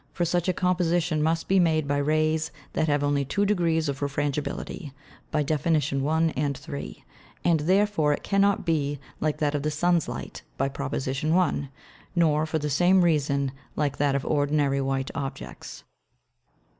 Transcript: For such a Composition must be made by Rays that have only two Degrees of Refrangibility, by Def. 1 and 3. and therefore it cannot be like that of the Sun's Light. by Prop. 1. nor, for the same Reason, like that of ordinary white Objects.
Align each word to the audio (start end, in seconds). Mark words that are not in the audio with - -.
For 0.13 0.25
such 0.25 0.47
a 0.49 0.53
Composition 0.53 1.21
must 1.21 1.47
be 1.47 1.59
made 1.59 1.87
by 1.87 1.97
Rays 1.97 2.49
that 2.73 2.87
have 2.87 3.03
only 3.03 3.23
two 3.23 3.45
Degrees 3.45 3.87
of 3.87 3.99
Refrangibility, 4.01 4.93
by 5.29 5.43
Def. 5.43 5.67
1 5.67 6.29
and 6.31 6.57
3. 6.57 7.03
and 7.45 7.59
therefore 7.59 8.11
it 8.11 8.23
cannot 8.23 8.65
be 8.65 8.99
like 9.19 9.37
that 9.37 9.53
of 9.53 9.61
the 9.61 9.69
Sun's 9.69 10.07
Light. 10.07 10.41
by 10.57 10.69
Prop. 10.69 10.93
1. 10.95 11.69
nor, 12.15 12.47
for 12.47 12.57
the 12.57 12.71
same 12.71 13.03
Reason, 13.03 13.51
like 13.75 13.97
that 13.97 14.15
of 14.15 14.25
ordinary 14.25 14.81
white 14.81 15.11
Objects. 15.13 15.83